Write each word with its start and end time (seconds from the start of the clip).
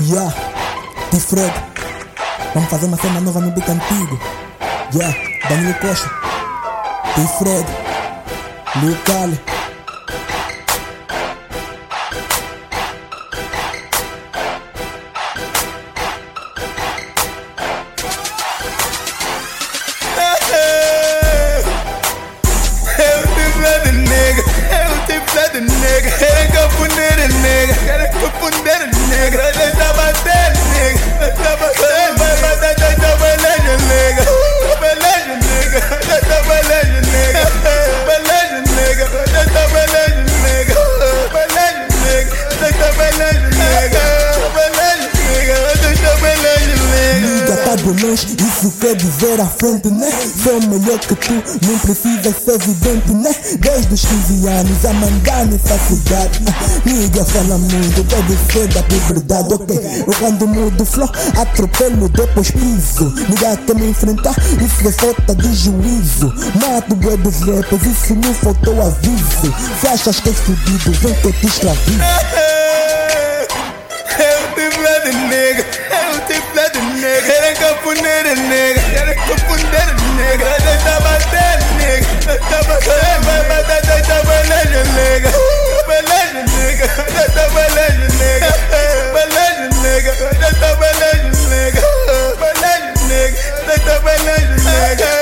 Yeah, 0.00 0.34
T-Fred. 1.12 1.52
Vamos 2.52 2.68
fazer 2.68 2.86
uma 2.86 2.96
cena 2.96 3.20
nova 3.20 3.40
no 3.40 3.52
beat 3.52 3.68
antigo. 3.68 4.18
Yeah, 4.92 5.14
Danilo 5.48 5.74
Costa. 5.74 6.10
T-Fred. 7.14 7.66
Lil 8.80 8.96
Cali. 9.04 9.51
Tá 47.92 48.06
longe, 48.06 48.26
isso 48.38 48.72
quer 48.80 48.96
dizer 48.96 49.38
à 49.40 49.46
frente, 49.46 49.88
né? 49.90 50.10
Sou 50.42 50.60
melhor 50.62 50.98
que 50.98 51.14
tu, 51.14 51.32
não 51.32 51.78
precisa 51.78 52.32
ser 52.32 52.54
evidente, 52.54 53.12
né? 53.12 53.34
Desde 53.58 53.92
os 53.92 54.04
15 54.04 54.48
anos 54.48 54.84
a 54.84 54.92
mandar 54.94 55.46
nessa 55.46 55.78
cidade. 55.78 56.40
Liga, 56.86 57.24
fala 57.24 57.58
muito, 57.58 58.02
deve 58.04 58.38
ser 58.50 58.68
da 58.68 58.80
liberdade, 58.80 59.54
ok? 59.54 60.04
Eu 60.06 60.14
quando 60.18 60.48
mudo 60.48 60.84
flow, 60.86 61.10
atropelo, 61.38 62.08
depois 62.08 62.50
piso. 62.50 63.12
Liga, 63.28 63.56
quer 63.58 63.74
me 63.74 63.90
enfrentar, 63.90 64.34
isso 64.40 64.88
é 64.88 64.92
falta 64.92 65.34
de 65.34 65.54
juízo. 65.54 66.32
Mato 66.60 66.94
bué 66.96 67.16
dos 67.18 67.40
rappers, 67.40 67.82
isso 67.82 68.14
não 68.14 68.34
faltou 68.34 68.80
aviso. 68.80 69.54
Se 69.80 69.88
achas 69.88 70.20
que 70.20 70.30
é 70.30 70.32
fudido, 70.32 70.92
vem 70.92 71.14
que 71.14 71.26
eu 71.26 71.32
te 71.32 71.46
escravizo. 71.46 72.00
Eu 74.18 74.54
te 74.54 74.76
blood 74.78 75.12
nigga, 77.02 77.24
eu 77.26 77.32
te 77.32 77.32
blood 77.32 77.32
nigga. 77.32 77.32
Querem 77.32 77.54
confundir 77.54 78.36
nigga, 78.36 78.80
querem 78.80 79.18
confundir 79.26 79.86
nigga. 80.14 80.44
Eu 80.44 80.78
tá 80.84 81.00
batendo 81.00 81.66
nigga, 81.76 82.06
eu 82.32 82.38
tá 82.38 82.62
batendo. 82.62 83.24
Vai 83.24 83.42
bater, 83.48 83.82
tá 83.82 83.96
trabalhando 84.00 84.78
nigga. 84.94 85.30
Trabalhando 85.30 86.40
nigga, 86.52 86.88
tá 86.88 87.24
trabalhando 87.32 88.04
nigga. 88.14 88.52
Trabalhando 88.70 89.74
nigga, 89.82 90.12
tá 90.12 90.50
trabalhando 90.58 91.36
nigga. 91.48 91.80
Trabalhando 92.06 93.00
nigga, 93.08 93.38
tá 93.66 93.78
trabalhando 93.84 94.54
nigga. 94.62 95.21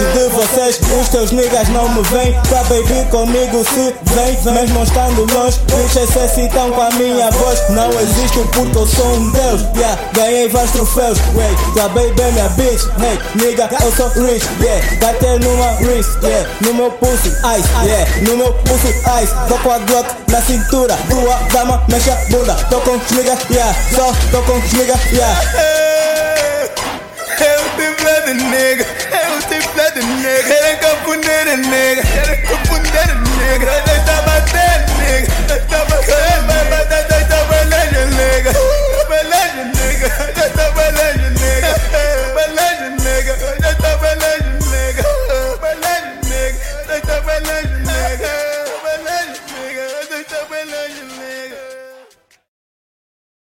Longe 0.00 0.12
de 0.12 0.28
vocês, 0.30 0.80
os 0.98 1.08
teus 1.10 1.30
niggas 1.30 1.68
não 1.68 1.86
me 1.90 2.02
vêm. 2.04 2.32
Pra 2.48 2.62
baby 2.64 3.04
comigo 3.10 3.62
se 3.64 3.94
vem 4.14 4.54
Mesmo 4.54 4.82
estando 4.82 5.26
longe, 5.34 5.60
bichas 5.66 6.08
se 6.08 6.34
citam 6.34 6.72
com 6.72 6.80
a 6.80 6.90
minha 6.92 7.30
voz. 7.30 7.60
Não 7.68 7.90
existo 8.00 8.48
porque 8.52 8.78
eu 8.78 8.86
sou 8.86 9.14
um 9.14 9.30
deus. 9.30 9.60
Yeah, 9.76 10.00
ganhei 10.14 10.48
vários 10.48 10.70
troféus. 10.72 11.18
Wait, 11.34 11.58
acabei 11.76 12.10
bem 12.12 12.32
minha 12.32 12.48
bitch. 12.50 12.84
Hey, 12.98 13.18
nigga, 13.34 13.68
eu 13.82 13.92
sou 13.92 14.08
rich. 14.24 14.46
Yeah, 14.60 14.96
bater 15.00 15.38
numa 15.40 15.72
wrist. 15.80 16.10
Yeah, 16.22 16.48
no 16.62 16.74
meu 16.74 16.90
pulso, 16.92 17.28
ice. 17.28 17.68
Yeah, 17.84 18.10
no 18.22 18.36
meu 18.38 18.52
pulso, 18.54 18.88
ice. 18.88 19.34
Tô 19.48 19.58
com 19.58 19.70
a 19.70 19.78
Glock 19.80 20.08
na 20.28 20.40
cintura. 20.40 20.96
Tua 21.10 21.36
dama, 21.52 21.82
mexe 21.90 22.10
a 22.10 22.16
bunda. 22.30 22.54
Tô 22.70 22.80
com 22.80 22.92
os 22.92 23.10
niggas, 23.10 23.38
yeah 23.50 23.74
Só 23.94 24.12
tô 24.30 24.42
com 24.42 24.58
os 24.58 24.72
niggas, 24.72 25.00
yeah. 25.12 26.00
Eu 27.40 27.64
te 27.74 28.34
nigga, 28.34 28.86
eu 29.10 29.40
te 29.48 29.59